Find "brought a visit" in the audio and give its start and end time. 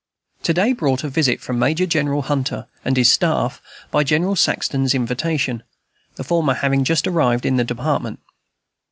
0.73-1.41